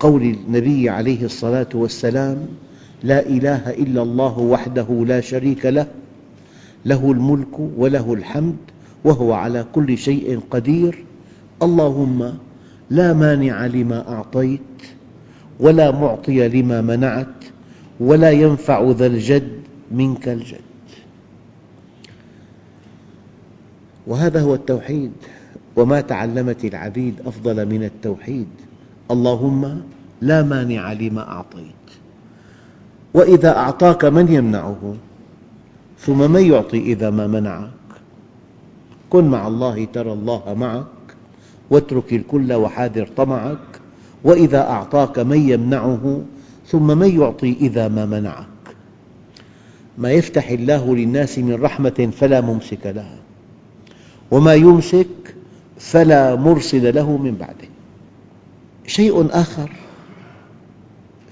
قول 0.00 0.22
النبي 0.22 0.88
عليه 0.88 1.24
الصلاة 1.24 1.68
والسلام 1.74 2.46
لا 3.02 3.26
إله 3.26 3.70
إلا 3.70 4.02
الله 4.02 4.38
وحده 4.38 5.04
لا 5.06 5.20
شريك 5.20 5.66
له 5.66 5.86
له 6.84 7.12
الملك 7.12 7.60
وله 7.76 8.14
الحمد 8.14 8.56
وهو 9.04 9.32
على 9.32 9.66
كل 9.74 9.98
شيء 9.98 10.40
قدير. 10.50 11.04
اللهم 11.62 12.38
لا 12.90 13.12
مانع 13.12 13.66
لما 13.66 14.08
أعطيت 14.08 14.60
ولا 15.60 15.90
معطي 15.90 16.48
لما 16.48 16.80
منعت 16.80 17.44
ولا 18.00 18.30
ينفع 18.30 18.90
ذا 18.90 19.06
الجد 19.06 19.60
منك 19.92 20.28
الجد. 20.28 20.60
وهذا 24.06 24.40
هو 24.40 24.54
التوحيد 24.54 25.12
وما 25.76 26.00
تعلمت 26.00 26.64
العبيد 26.64 27.14
أفضل 27.26 27.66
من 27.66 27.84
التوحيد. 27.84 28.48
اللهم 29.10 29.82
لا 30.20 30.42
مانع 30.42 30.92
لما 30.92 31.28
أعطيت. 31.28 31.74
وإذا 33.14 33.56
أعطاك 33.56 34.04
من 34.04 34.32
يمنعه؟ 34.32 34.94
ثم 35.98 36.30
من 36.30 36.42
يعطي 36.42 36.78
إذا 36.78 37.10
ما 37.10 37.26
منعك؟ 37.26 37.70
كن 39.10 39.24
مع 39.24 39.48
الله 39.48 39.84
ترى 39.84 40.12
الله 40.12 40.54
معك. 40.54 40.97
واترك 41.70 42.12
الكل 42.12 42.52
وحاذر 42.52 43.08
طمعك 43.16 43.80
وإذا 44.24 44.60
أعطاك 44.60 45.18
من 45.18 45.48
يمنعه 45.48 46.22
ثم 46.66 46.98
من 46.98 47.20
يعطي 47.20 47.56
إذا 47.60 47.88
ما 47.88 48.06
منعك. 48.06 48.46
ما 49.98 50.12
يفتح 50.12 50.48
الله 50.48 50.96
للناس 50.96 51.38
من 51.38 51.54
رحمة 51.62 52.10
فلا 52.18 52.40
ممسك 52.40 52.86
لها 52.86 53.18
وما 54.30 54.54
يمسك 54.54 55.34
فلا 55.78 56.36
مرسل 56.36 56.94
له 56.94 57.16
من 57.16 57.34
بعده. 57.34 57.68
شيء 58.86 59.26
آخر 59.30 59.70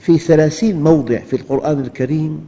في 0.01 0.19
ثلاثين 0.19 0.83
موضع 0.83 1.19
في 1.19 1.37
القرآن 1.37 1.81
الكريم 1.81 2.47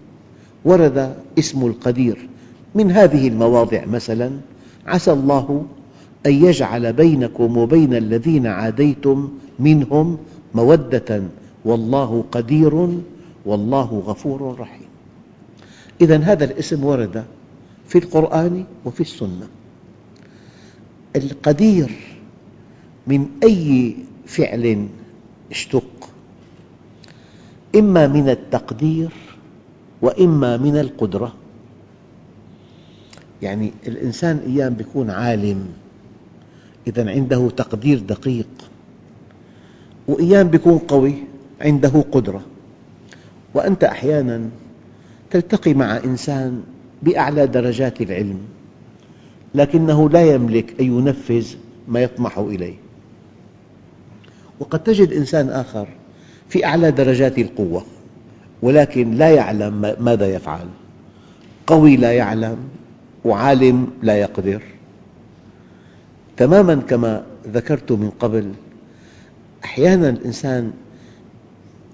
ورد 0.64 1.14
اسم 1.38 1.66
القدير 1.66 2.28
من 2.74 2.90
هذه 2.90 3.28
المواضع 3.28 3.84
مثلا 3.84 4.30
عسى 4.86 5.12
الله 5.12 5.66
أن 6.26 6.32
يجعل 6.32 6.92
بينكم 6.92 7.56
وبين 7.56 7.94
الذين 7.94 8.46
عاديتم 8.46 9.28
منهم 9.58 10.18
مودة 10.54 11.22
والله 11.64 12.24
قدير 12.32 12.88
والله 13.46 14.02
غفور 14.06 14.56
رحيم. 14.60 14.88
إذا 16.00 16.18
هذا 16.18 16.44
الاسم 16.44 16.84
ورد 16.84 17.24
في 17.86 17.98
القرآن 17.98 18.64
وفي 18.84 19.00
السنة. 19.00 19.48
القدير 21.16 21.90
من 23.06 23.26
أي 23.42 23.96
فعل 24.26 24.88
اشتق؟ 25.50 26.10
إما 27.74 28.06
من 28.06 28.28
التقدير 28.28 29.10
وإما 30.02 30.56
من 30.56 30.76
القدرة. 30.76 31.34
يعني 33.42 33.72
الإنسان 33.86 34.36
أيام 34.46 34.76
يكون 34.80 35.10
عالم. 35.10 35.66
إذا 36.88 37.10
عنده 37.10 37.50
تقدير 37.56 37.98
دقيق. 37.98 38.48
وأيام 40.08 40.50
يكون 40.54 40.78
قوي 40.78 41.14
عنده 41.60 42.04
قدرة. 42.12 42.42
وأنت 43.54 43.84
أحياناً 43.84 44.50
تلتقي 45.30 45.74
مع 45.74 45.96
إنسان 45.96 46.62
بأعلى 47.02 47.46
درجات 47.46 48.00
العلم 48.00 48.38
لكنه 49.54 50.10
لا 50.10 50.34
يملك 50.34 50.80
أن 50.80 50.86
ينفذ 50.86 51.46
ما 51.88 52.00
يطمح 52.00 52.38
إليه. 52.38 52.74
وقد 54.60 54.82
تجد 54.82 55.12
إنسان 55.12 55.48
آخر 55.48 55.88
في 56.48 56.64
أعلى 56.64 56.90
درجات 56.90 57.38
القوة 57.38 57.84
ولكن 58.62 59.14
لا 59.14 59.30
يعلم 59.30 59.94
ماذا 60.00 60.34
يفعل. 60.34 60.68
قوي 61.66 61.96
لا 61.96 62.12
يعلم 62.12 62.56
وعالم 63.24 63.86
لا 64.02 64.16
يقدر. 64.16 64.62
تماماً 66.38 66.74
كما 66.74 67.22
ذكرت 67.46 67.92
من 67.92 68.10
قبل 68.10 68.52
أحياناً 69.64 70.08
الإنسان 70.08 70.72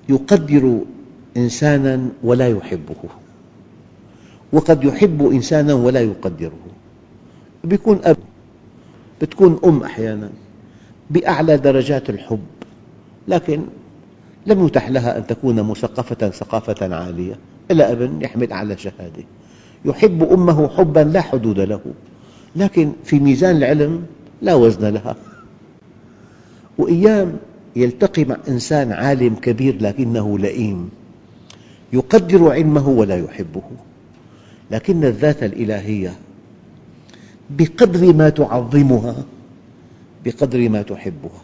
يقدر 0.09 0.81
إنساناً 1.37 2.09
ولا 2.23 2.49
يحبه 2.49 3.03
وقد 4.53 4.85
يحب 4.85 5.31
إنساناً 5.33 5.75
ولا 5.75 6.01
يقدره. 6.01 6.67
يكون 7.65 8.01
أب 8.05 8.17
بتكون 9.23 9.61
أم 9.65 9.83
أحياناً 9.83 10.31
بأعلى 11.11 11.57
درجات 11.57 12.11
الحب 12.11 12.47
لكن 13.29 13.63
لم 14.47 14.67
يتح 14.67 14.89
لها 14.89 15.19
أن 15.19 15.27
تكون 15.27 15.63
مثقفة 15.63 16.31
ثقافة 16.31 16.95
عالية 16.95 17.39
إلا 17.71 17.93
أبن 17.93 18.23
يحمل 18.23 18.53
أعلى 18.53 18.77
شهادة. 18.77 19.25
يحب 19.85 20.23
أمه 20.33 20.69
حباً 20.69 21.01
لا 21.01 21.21
حدود 21.21 21.61
له 21.61 21.81
لكن 22.57 22.93
في 23.05 23.19
ميزان 23.19 23.57
العلم 23.57 24.07
لا 24.45 24.55
وزن 24.55 24.87
لها. 24.87 25.17
وأيام 26.79 27.37
يلتقي 27.77 28.25
مع 28.25 28.37
إنسان 28.49 28.93
عالم 28.93 29.35
كبير 29.35 29.83
لكنه 29.83 30.39
لئيم. 30.39 30.91
يقدر 31.93 32.53
علمه 32.53 32.89
ولا 32.89 33.17
يحبه. 33.17 33.63
لكن 34.71 35.05
الذات 35.05 35.43
الإلهية 35.43 36.15
بقدر 37.51 38.13
ما 38.13 38.29
تعظمها 38.29 39.17
بقدر 40.25 40.69
ما 40.69 40.83
تحبها. 40.83 41.43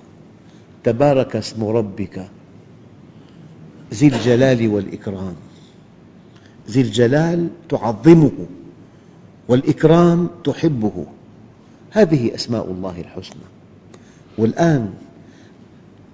تبارك 0.85 1.37
اسم 1.37 1.65
ربك 1.65 2.27
ذي 3.95 4.07
الجلال 4.07 4.69
والإكرام. 4.69 5.35
ذي 6.71 6.81
الجلال 6.81 7.49
تعظمه 7.69 8.33
والإكرام 9.49 10.29
تحبه. 10.45 11.07
هذه 11.91 12.35
أسماء 12.35 12.71
الله 12.71 13.01
الحسنى. 13.01 13.47
والآن 14.39 14.91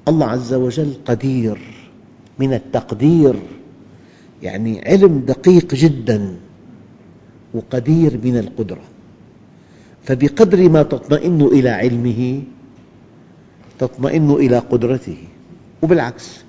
الله 0.09 0.27
عز 0.27 0.55
وجل 0.55 0.95
قدير 1.05 1.59
من 2.39 2.55
التقدير 2.55 3.35
يعني 4.43 4.89
علم 4.89 5.19
دقيق 5.19 5.75
جداً 5.75 6.37
وقدير 7.55 8.21
من 8.25 8.37
القدرة. 8.39 8.83
فبقدر 10.05 10.69
ما 10.69 10.83
تطمئن 10.83 11.43
إلى 11.43 11.69
علمه 11.69 12.43
تطمئن 13.79 14.31
إلى 14.31 14.59
قدرته. 14.59 15.17
وبالعكس 15.83 16.41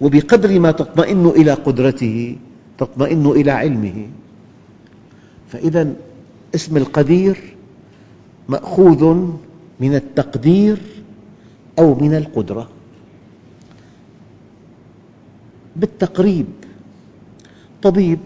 وبقدر 0.00 0.60
ما 0.60 0.70
تطمئن 0.70 1.26
إلى 1.26 1.52
قدرته 1.52 2.36
تطمئن 2.78 3.26
إلى 3.26 3.50
علمه. 3.50 4.08
فإذا 5.48 5.94
اسم 6.54 6.76
القدير 6.76 7.54
مأخوذ 8.48 9.04
من 9.80 9.94
التقدير 9.94 10.78
أو 11.78 11.94
من 11.94 12.14
القدرة. 12.14 12.68
بالتقريب 15.76 16.46
طبيب 17.82 18.18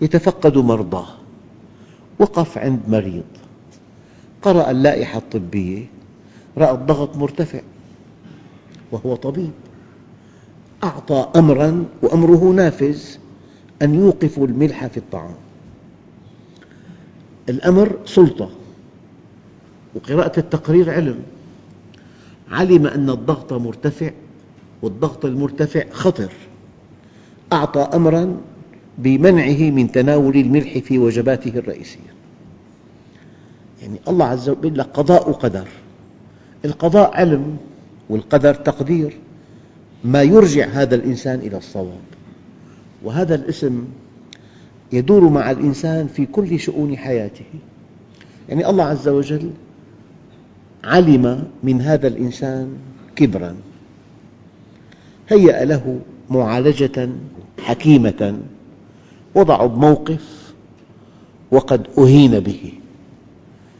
يتفقد 0.00 0.58
مرضاه 0.58 1.06
وقف 2.18 2.58
عند 2.58 2.80
مريض 2.88 3.24
قرأ 4.42 4.70
اللائحة 4.70 5.18
الطبية 5.18 5.86
رأى 6.58 6.74
الضغط 6.74 7.16
مرتفع 7.16 7.60
وهو 8.92 9.14
طبيب. 9.14 9.50
أعطى 10.84 11.28
أمراً 11.36 11.84
وأمره 12.02 12.52
نافذ 12.52 13.02
أن 13.82 13.94
يوقفوا 13.94 14.46
الملح 14.46 14.86
في 14.86 14.96
الطعام. 14.96 15.34
الأمر 17.48 17.98
سلطة. 18.04 18.50
وقراءة 19.94 20.40
التقرير 20.40 20.90
علم. 20.90 21.18
علم 22.50 22.86
أن 22.86 23.10
الضغط 23.10 23.52
مرتفع 23.52 24.10
والضغط 24.82 25.24
المرتفع 25.24 25.84
خطر. 25.90 26.32
أعطى 27.52 27.80
أمراً 27.80 28.36
بمنعه 28.98 29.70
من 29.70 29.92
تناول 29.92 30.36
الملح 30.36 30.78
في 30.78 30.98
وجباته 30.98 31.58
الرئيسية. 31.58 32.14
يعني 33.82 33.98
الله 34.08 34.26
عز 34.26 34.48
وجل 34.48 34.82
قضاء 34.82 35.30
وقدر 35.30 35.68
القضاء 36.64 37.14
علم 37.14 37.56
والقدر 38.08 38.54
تقدير. 38.54 39.16
ما 40.04 40.22
يرجع 40.22 40.66
هذا 40.66 40.94
الإنسان 40.94 41.38
إلى 41.38 41.56
الصواب. 41.58 42.00
وهذا 43.04 43.34
الاسم 43.34 43.84
يدور 44.92 45.28
مع 45.28 45.50
الإنسان 45.50 46.06
في 46.06 46.26
كل 46.26 46.60
شؤون 46.60 46.96
حياته. 46.96 47.44
يعني 48.48 48.68
الله 48.70 48.84
عز 48.84 49.08
وجل 49.08 49.50
علم 50.84 51.44
من 51.62 51.80
هذا 51.80 52.08
الإنسان 52.08 52.76
كبراً. 53.16 53.56
هيأ 55.28 55.64
له 55.64 56.00
معالجة 56.30 57.08
حكيمة 57.60 58.38
وضعه 59.34 59.66
بموقف 59.66 60.52
وقد 61.50 61.86
أهين 61.98 62.40
به. 62.40 62.72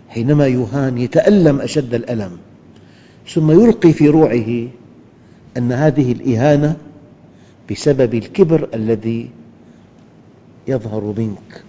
حينما 0.09 0.47
يهان 0.47 0.99
يتألم 0.99 1.61
أشد 1.61 1.95
الألم 1.95 2.39
ثم 3.29 3.51
يلقي 3.51 3.93
في 3.93 4.09
روعه 4.09 4.69
أن 5.57 5.73
هذه 5.73 6.13
الإهانة 6.13 6.77
بسبب 7.71 8.15
الكبر 8.15 8.69
الذي 8.75 9.31
يظهر 10.69 11.15
منك. 11.19 11.65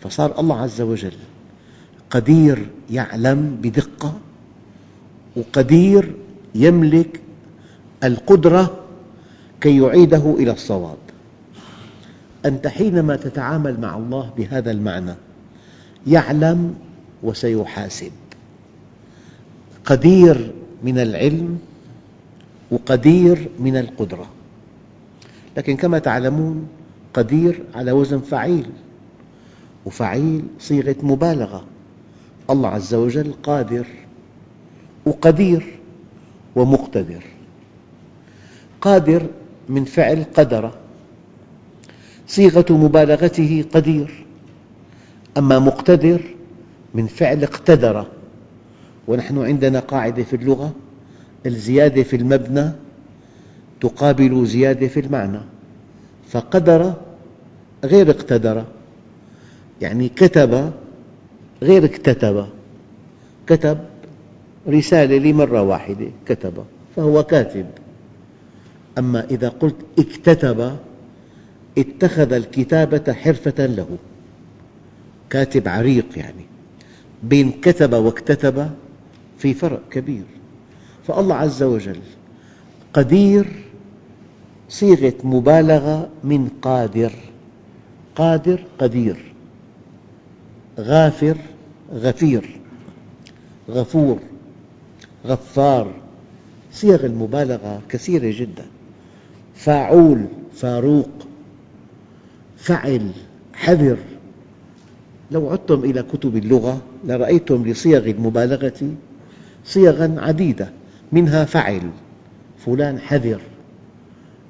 فصار 0.00 0.40
الله 0.40 0.60
عز 0.60 0.80
وجل 0.80 1.12
قدير 2.10 2.68
يعلم 2.90 3.58
بدقة 3.62 4.18
وقدير 5.36 6.14
يملك 6.54 7.20
القدرة 8.04 8.84
كي 9.60 9.78
يعيده 9.78 10.34
إلى 10.38 10.50
الصواب. 10.50 10.96
أنت 12.46 12.66
حينما 12.66 13.16
تتعامل 13.16 13.80
مع 13.80 13.96
الله 13.96 14.30
بهذا 14.36 14.70
المعنى 14.70 15.14
يعلم 16.06 16.74
وسيحاسب. 17.22 18.12
قدير 19.84 20.52
من 20.82 20.98
العلم 20.98 21.58
وقدير 22.70 23.48
من 23.58 23.76
القدرة. 23.76 24.26
لكن 25.56 25.76
كما 25.76 25.98
تعلمون 25.98 26.68
قدير 27.14 27.62
على 27.74 27.92
وزن 27.92 28.20
فعيل 28.20 28.66
وفعيل 29.86 30.44
صيغة 30.58 30.96
مبالغة. 31.02 31.64
الله 32.50 32.68
عز 32.68 32.94
وجل 32.94 33.32
قادر 33.42 33.86
وقدير 35.06 35.66
ومقتدر. 36.56 37.24
قادر 38.80 39.22
من 39.68 39.84
فعل 39.84 40.24
قدر 40.34 40.72
صيغة 42.26 42.66
مبالغته 42.70 43.64
قدير. 43.74 44.24
أما 45.38 45.58
مقتدر 45.58 46.20
من 46.94 47.06
فعل 47.06 47.42
اقتدر 47.42 48.06
ونحن 49.08 49.38
عندنا 49.38 49.80
قاعدة 49.80 50.22
في 50.22 50.36
اللغة 50.36 50.72
الزيادة 51.46 52.02
في 52.02 52.16
المبنى 52.16 52.70
تقابل 53.80 54.46
زيادة 54.46 54.88
في 54.88 55.00
المعنى. 55.00 55.40
فقدر 56.28 56.94
غير 57.84 58.10
اقتدر. 58.10 58.64
يعني 59.80 60.08
كتب 60.08 60.72
غير 61.62 61.84
اكتتب 61.84 62.46
كتب 63.46 63.78
رسالة 64.68 65.18
لمرة 65.18 65.62
واحدة 65.62 66.10
كتب 66.26 66.64
فهو 66.96 67.22
كاتب. 67.22 67.66
أما 68.98 69.24
إذا 69.24 69.48
قلت 69.48 69.76
اكتتب 69.98 70.76
اتخذ 71.78 72.32
الكتابة 72.32 73.12
حرفة 73.12 73.66
له. 73.66 73.86
كاتب 75.30 75.68
عريق 75.68 76.06
يعني. 76.16 76.44
بين 77.22 77.50
كتب 77.50 77.92
واكتتب 77.92 78.70
في 79.38 79.54
فرق 79.54 79.82
كبير. 79.90 80.24
فالله 81.06 81.34
عز 81.34 81.62
وجل 81.62 82.00
قدير 82.92 83.46
صيغة 84.68 85.14
مبالغة 85.24 86.08
من 86.24 86.48
قادر. 86.62 87.12
قادر 88.16 88.64
قدير. 88.78 89.27
غافر 90.78 91.36
غفير 91.94 92.60
غفور 93.70 94.18
غفار 95.26 95.92
صيغ 96.72 97.06
المبالغة 97.06 97.82
كثيرة 97.88 98.40
جداً. 98.40 98.66
فاعول 99.54 100.24
فاروق 100.54 101.08
فعل 102.56 103.10
حذر. 103.54 103.98
لو 105.30 105.50
عدتم 105.50 105.84
إلى 105.84 106.02
كتب 106.02 106.36
اللغة 106.36 106.82
لرأيتم 107.04 107.66
لصيغ 107.66 108.06
المبالغة 108.06 108.94
صيغا 109.64 110.14
عديدة 110.18 110.70
منها 111.12 111.44
فعل 111.44 111.90
فلان 112.58 112.98
حذر 112.98 113.40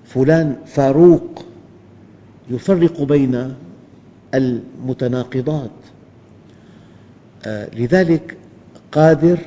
فلان 0.04 0.56
فاروق. 0.66 1.44
يفرق 2.50 3.02
بين 3.02 3.54
المتناقضات. 4.34 5.70
لذلك 7.46 8.36
قادر 8.92 9.38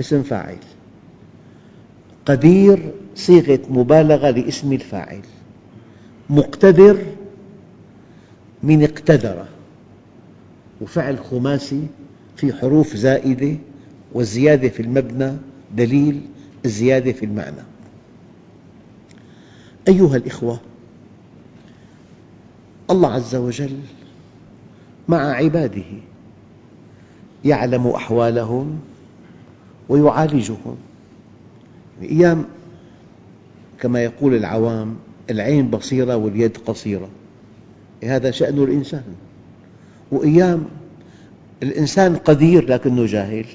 اسم 0.00 0.22
فاعل 0.22 0.58
قدير 2.26 2.92
صيغة 3.14 3.60
مبالغة 3.70 4.30
لاسم 4.30 4.72
الفاعل 4.72 5.20
مقتدر 6.30 6.98
من 8.62 8.82
اقتدر 8.82 9.44
وفعل 10.80 11.18
خماسي 11.18 11.86
في 12.36 12.52
حروف 12.52 12.96
زائدة 12.96 13.56
والزيادة 14.12 14.68
في 14.68 14.82
المبنى 14.82 15.32
دليل 15.76 16.20
الزيادة 16.64 17.12
في 17.12 17.24
المعنى. 17.24 17.62
أيها 19.88 20.16
الأخوة 20.16 20.60
الله 22.90 23.12
عز 23.12 23.34
وجل 23.34 23.78
مع 25.08 25.32
عباده 25.32 25.84
يعلم 27.44 27.86
أحوالهم 27.86 28.80
ويعالجهم. 29.88 30.76
أيام 32.02 32.44
كما 33.80 34.04
يقول 34.04 34.34
العوام 34.34 34.96
العين 35.30 35.70
بصيرة 35.70 36.16
واليد 36.16 36.56
قصيرة. 36.56 37.08
هذا 38.04 38.30
شأن 38.30 38.58
الإنسان. 38.62 39.02
وأيام 40.12 40.64
الإنسان 41.62 42.16
قدير 42.16 42.70
لكنه 42.70 43.06
جاهل. 43.06 43.46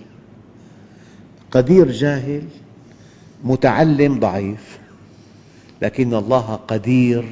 قدير 1.52 1.92
جاهل 1.92 2.44
متعلم 3.44 4.20
ضعيف. 4.20 4.80
لكن 5.82 6.14
الله 6.14 6.60
قدير 6.68 7.26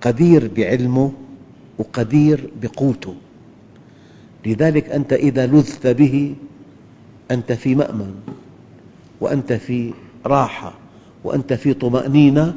قدير 0.00 0.50
بعلمه 0.56 1.12
وقدير 1.78 2.50
بقوته. 2.62 3.14
لذلك 4.46 4.90
أنت 4.90 5.12
إذا 5.12 5.46
لذت 5.46 5.86
به 5.86 6.34
أنت 7.30 7.52
في 7.52 7.74
مأمن 7.74 8.14
وأنت 9.20 9.52
في 9.52 9.92
راحة 10.26 10.74
وأنت 11.24 11.52
في 11.52 11.74
طمأنينة. 11.74 12.56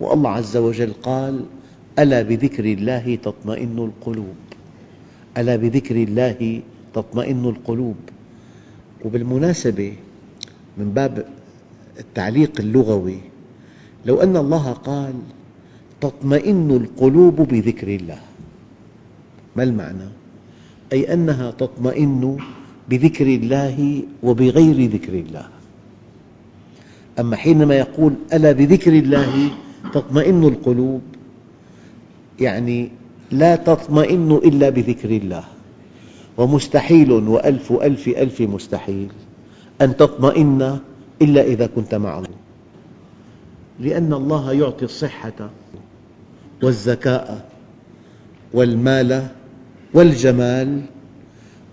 والله 0.00 0.30
عز 0.30 0.56
وجل 0.56 0.92
قال 0.92 1.44
ألا 1.98 2.22
بذكر 2.22 2.64
الله 2.64 3.18
تطمئن 3.22 3.78
القلوب؟ 3.78 4.36
ألا 5.38 5.56
بذكر 5.56 5.96
الله 5.96 6.60
تطمئن 6.94 7.44
القلوب؟ 7.44 7.96
وبالمناسبة 9.04 9.92
من 10.78 10.90
باب 10.90 11.26
التعليق 12.00 12.60
اللغوي 12.60 13.18
لو 14.06 14.20
أن 14.20 14.36
الله 14.36 14.72
قال 14.72 15.14
تطمئن 16.00 16.70
القلوب 16.70 17.36
بذكر 17.36 17.88
الله 17.88 18.20
ما 19.56 19.62
المعنى؟ 19.62 20.21
أي 20.92 21.12
أنها 21.12 21.50
تطمئن 21.50 22.36
بذكر 22.88 23.26
الله 23.26 24.02
وبغير 24.22 24.90
ذكر 24.90 25.12
الله. 25.12 25.48
أما 27.20 27.36
حينما 27.36 27.74
يقول 27.74 28.12
ألا 28.32 28.52
بذكر 28.52 28.92
الله 28.92 29.50
تطمئن 29.94 30.44
القلوب. 30.44 31.02
يعني 32.40 32.90
لا 33.30 33.56
تطمئن 33.56 34.32
إلا 34.32 34.68
بذكر 34.68 35.10
الله. 35.10 35.44
ومستحيل 36.36 37.12
وألف 37.12 37.72
ألف 37.72 38.08
ألف 38.08 38.40
مستحيل 38.40 39.08
أن 39.80 39.96
تطمئن 39.96 40.78
إلا 41.22 41.42
إذا 41.42 41.66
كنت 41.66 41.94
مع 41.94 42.18
الله 42.18 42.28
لأن 43.80 44.12
الله 44.12 44.52
يعطي 44.52 44.84
الصحة 44.84 45.50
والذكاء 46.62 47.50
والمال 48.54 49.28
والجمال 49.94 50.80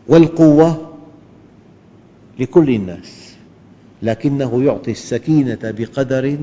والقوة 0.07 0.89
لكل 2.39 2.69
الناس 2.69 3.35
لكنه 4.01 4.63
يعطي 4.63 4.91
السكينة 4.91 5.59
بقدر 5.63 6.37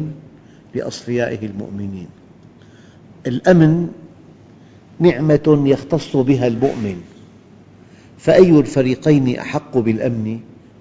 لأصفيائه 0.75 1.47
المؤمنين. 1.47 2.07
الأمن 3.27 3.89
نعمة 5.01 5.63
يختص 5.67 6.17
بها 6.17 6.47
المؤمن 6.47 6.97
فأي 8.19 8.51
الفريقين 8.51 9.39
أحق 9.39 9.79
بالأمن؟ 9.79 10.41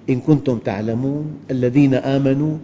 إن 0.10 0.19
كنتم 0.19 0.58
تعلمون 0.58 1.25
الذين 1.51 1.93
آمنوا 1.93 2.58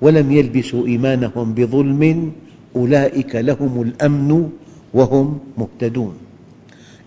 ولم 0.00 0.32
يلبسوا 0.32 0.86
إيمانهم 0.86 1.54
بظلم 1.54 2.32
أولئك 2.76 3.36
لهم 3.36 3.82
الأمن 3.82 4.50
وهم 4.94 5.38
مهتدون. 5.58 6.27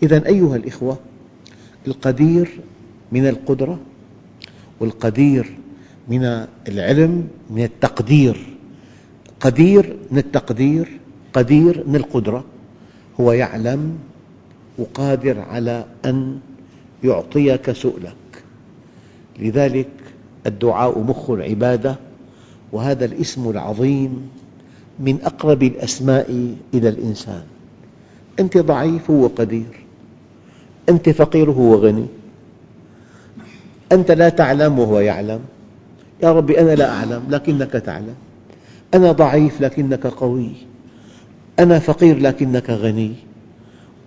إذا 0.03 0.27
أيها 0.27 0.55
الإخوة 0.55 0.99
القدير 1.87 2.59
من 3.11 3.27
القدرة 3.27 3.79
والقدير 4.79 5.57
من 6.07 6.45
العلم 6.67 7.27
من 7.49 7.63
التقدير. 7.63 8.47
قدير 9.39 9.97
من 10.11 10.17
التقدير 10.17 10.99
قدير 11.33 11.83
من 11.87 11.95
القدرة 11.95 12.43
هو 13.19 13.31
يعلم 13.31 13.97
وقادر 14.77 15.39
على 15.39 15.85
أن 16.05 16.39
يعطيك 17.03 17.71
سؤلك. 17.71 18.15
لذلك 19.39 19.89
الدعاء 20.47 20.99
مخ 20.99 21.29
العبادة 21.29 21.95
وهذا 22.71 23.05
الاسم 23.05 23.49
العظيم 23.49 24.29
من 24.99 25.19
أقرب 25.23 25.63
الأسماء 25.63 26.55
إلى 26.73 26.89
الإنسان. 26.89 27.43
أنت 28.39 28.57
ضعيف 28.57 29.11
هو 29.11 29.27
قدير 29.27 29.81
أنت 30.89 31.09
فقير 31.09 31.51
هو 31.51 31.75
غني 31.75 32.05
أنت 33.91 34.11
لا 34.11 34.29
تعلم 34.29 34.79
وهو 34.79 34.99
يعلم. 34.99 35.39
يا 36.23 36.31
رب 36.31 36.51
أنا 36.51 36.75
لا 36.75 36.89
أعلم 36.89 37.23
لكنك 37.29 37.71
تعلم. 37.71 38.15
أنا 38.93 39.11
ضعيف 39.11 39.61
لكنك 39.61 40.07
قوي. 40.07 40.51
أنا 41.59 41.79
فقير 41.79 42.19
لكنك 42.19 42.69
غني. 42.69 43.13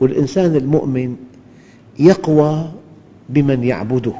والإنسان 0.00 0.56
المؤمن 0.56 1.16
يقوى 1.98 2.72
بمن 3.28 3.64
يعبده. 3.64 4.14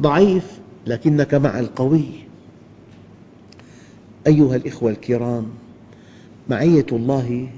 ضعيف 0.00 0.58
لكنك 0.86 1.34
مع 1.34 1.58
القوي. 1.58 2.06
أيها 4.26 4.56
الإخوة 4.56 4.90
الكرام 4.90 5.46
معية 6.48 6.86
الله 6.92 7.48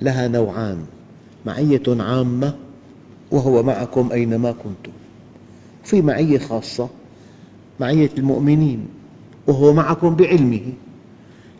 لها 0.00 0.28
نوعان. 0.28 0.84
معية 1.46 1.82
عامة 1.88 2.54
وهو 3.30 3.62
معكم 3.62 4.12
أينما 4.12 4.52
كنتم. 4.52 4.92
في 5.84 6.02
معية 6.02 6.38
خاصة 6.38 6.88
معية 7.80 8.10
المؤمنين 8.18 8.88
وهو 9.46 9.72
معكم 9.72 10.14
بعلمه. 10.14 10.72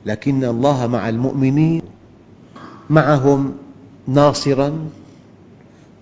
لكن 0.07 0.45
الله 0.45 0.87
مع 0.87 1.09
المؤمنين 1.09 1.83
معهم 2.91 3.53
ناصراً 4.09 4.89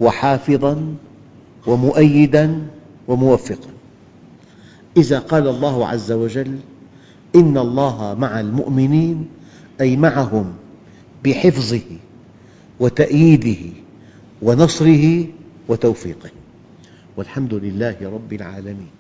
وحافظاً 0.01 0.95
ومؤيداً 1.67 2.67
وموفقاً. 3.09 3.71
إذا 4.97 5.19
قال 5.19 5.49
الله 5.49 5.87
عز 5.87 6.13
وجل 6.13 6.59
إن 7.37 7.59
الله 7.59 8.15
مع 8.15 8.41
المؤمنين 8.41 9.29
أي 9.81 9.97
معهم 9.97 10.53
بحفظه. 11.25 12.08
وتأييده 12.81 13.73
ونصره 14.43 15.27
وتوفيقه. 15.69 16.31
والحمد 17.17 17.55
لله 17.55 17.97
رب 18.03 18.33
العالمين. 18.33 18.91